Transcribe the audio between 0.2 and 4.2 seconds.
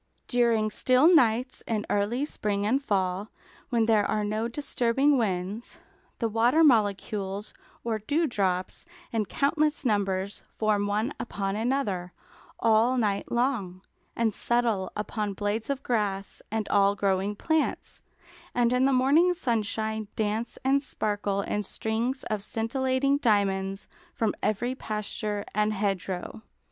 During still nights in early spring and fall, when there